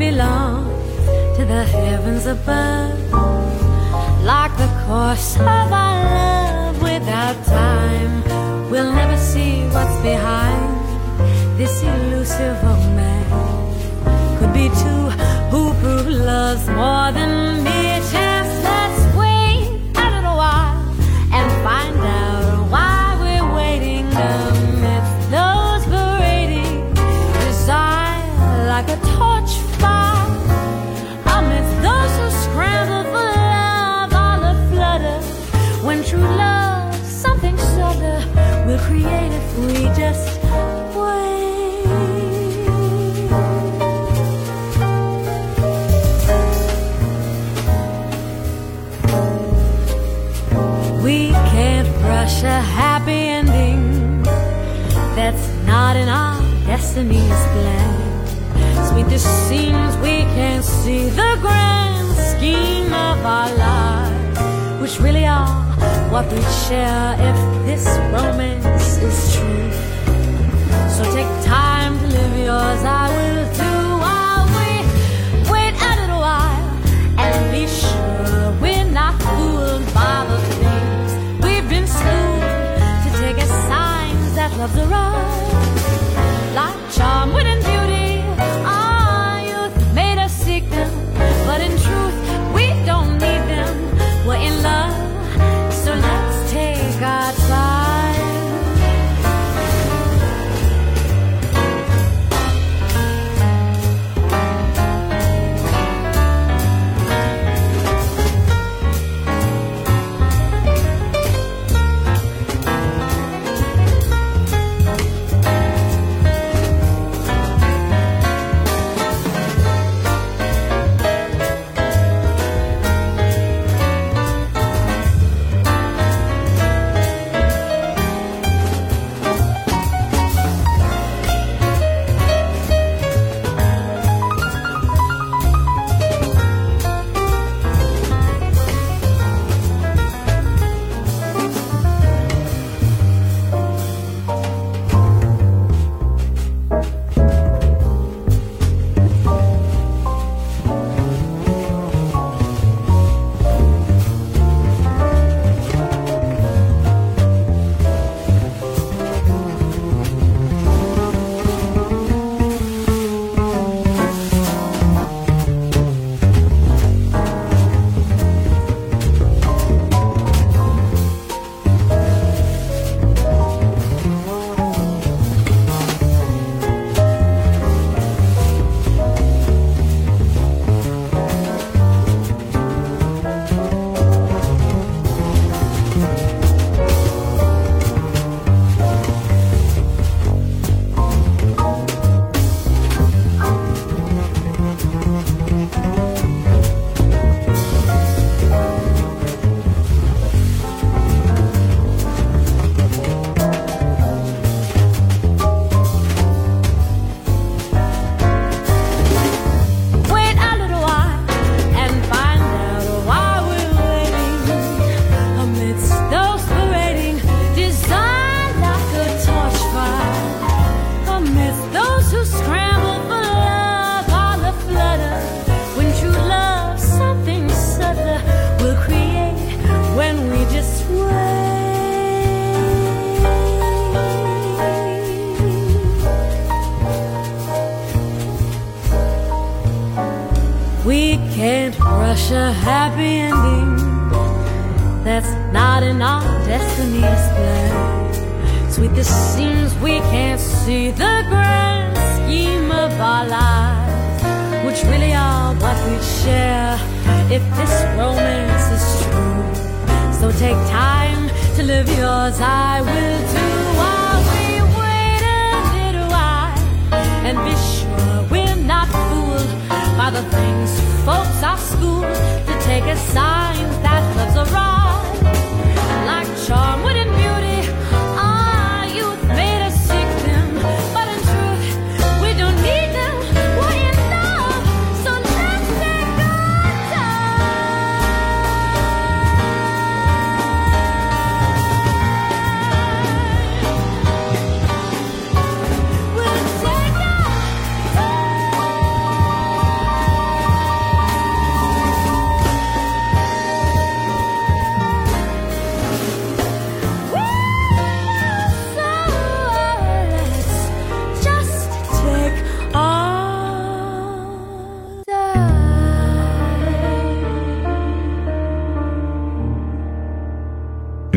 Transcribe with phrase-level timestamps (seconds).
[0.00, 0.47] What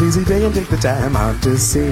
[0.00, 1.90] busy day and take the time out to see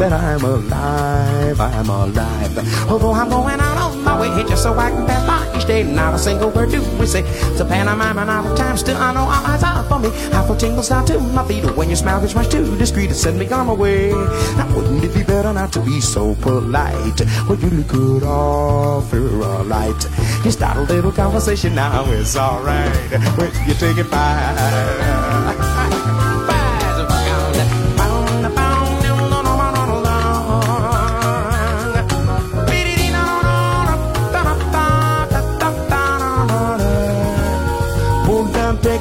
[0.00, 2.88] that I'm alive, I'm alive.
[2.88, 5.82] Although I'm going out on my way just so I can pass by each day,
[5.82, 7.22] not a single word do we say.
[7.52, 10.08] It's a pantomime and out of time, still I know all eyes are for me.
[10.32, 13.14] I feel tingles down to my feet when your smile gets much too discreet to
[13.14, 14.12] send me on my way.
[14.56, 17.20] Now wouldn't it be better not to be so polite?
[17.46, 20.02] Well, you look good off, you're alright.
[20.42, 22.96] You start a little conversation now, it's alright.
[23.36, 25.61] When you take it by.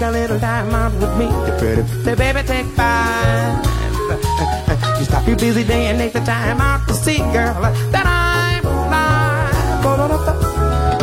[0.01, 1.27] Take a little time out with me?
[1.59, 3.65] Pretty, say, baby, take five.
[4.97, 7.61] You stop your busy day and take the time out to see, girl,
[7.93, 9.51] that I'm alive.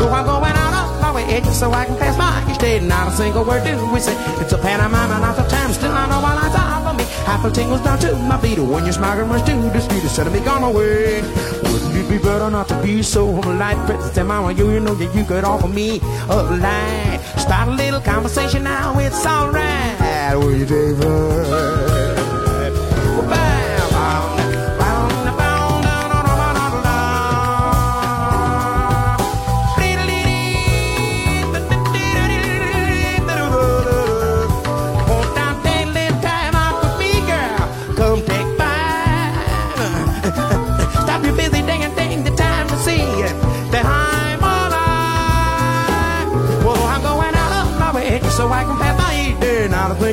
[0.00, 2.80] Oh, I'm going out of my way so I can pass by each day.
[2.80, 4.16] Not a single word do we say.
[4.40, 5.72] It's a pantomime, not the time.
[5.72, 7.04] Still, I know my lines are for me.
[7.24, 8.58] Half a tingles down to my feet.
[8.58, 11.22] When you're smiling, rush to the street instead of me gone away.
[11.70, 13.78] Wouldn't it be better not to be so polite?
[14.16, 17.07] And mama, you, you know that you could offer me a light.
[17.48, 20.36] Start a little conversation now, it's alright.
[20.36, 21.77] Will you, David?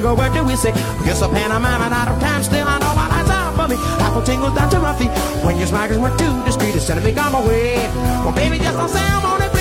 [0.02, 0.72] Go, where do we say?
[1.06, 3.78] Yes, a pantomime and out of time, still I know my lines out for me.
[4.04, 5.12] Apple tingles down to my feet.
[5.44, 7.78] When your smackers went to the street, instead of me my way.
[8.24, 9.55] Well, baby, just don't say I'm on it,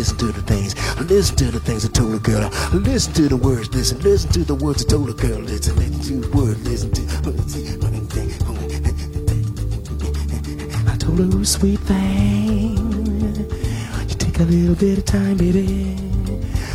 [0.00, 0.74] listen to the things,
[1.10, 2.48] listen to the things I told a girl.
[2.72, 5.40] Listen to the words, listen, listen to the words I told a girl.
[5.40, 7.02] Listen, listen to the words, listen to.
[10.90, 12.78] I told her, "Ooh, sweet thing,
[14.08, 15.98] you take a little bit of time, baby.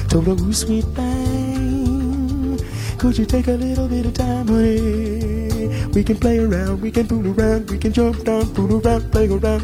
[0.07, 2.59] Told her, "Ooh, sweet thing,
[2.99, 5.89] could you take a little bit of time, honey?
[5.95, 9.27] We can play around, we can fool around, we can jump down, fool around, play
[9.27, 9.63] around.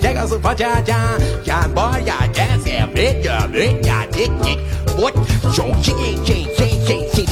[0.00, 4.30] Chega su fa cha cha, cha bo ya cha se bit ya bit ya dik
[4.44, 4.58] dik.
[4.96, 5.14] What?
[5.52, 5.92] So chi
[6.24, 7.28] chi chi chi chi.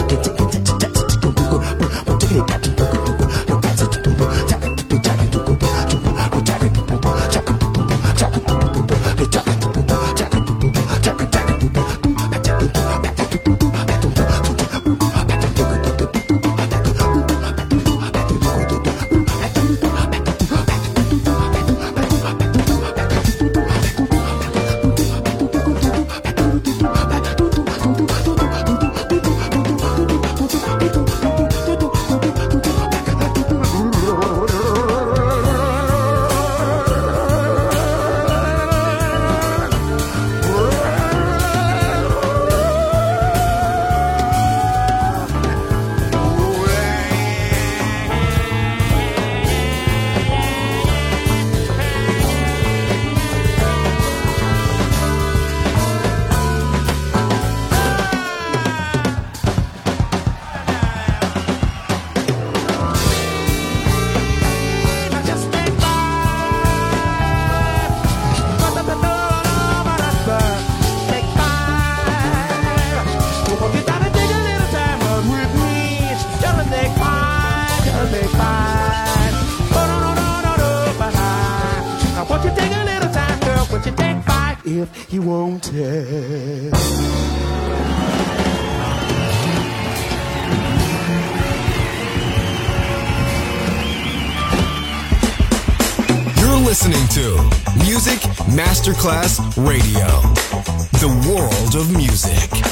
[84.81, 85.11] If.
[96.39, 97.37] You're listening to
[97.85, 98.21] Music
[98.53, 100.07] Masterclass Radio,
[101.01, 102.66] the world of music.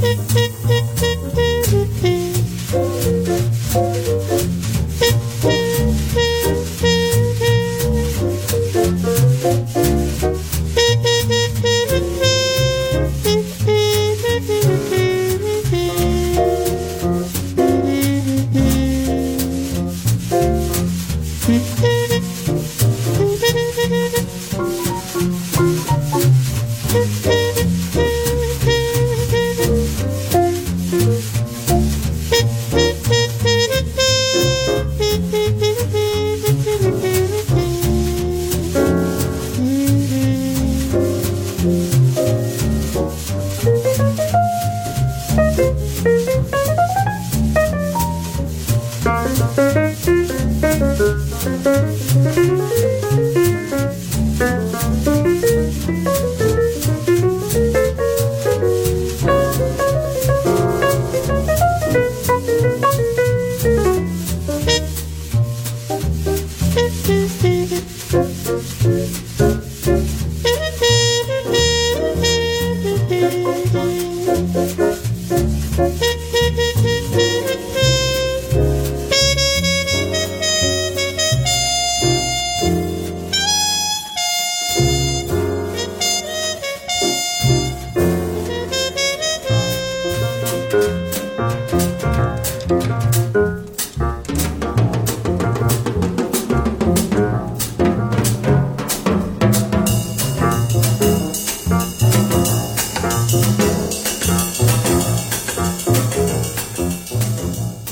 [0.00, 0.39] Thank you.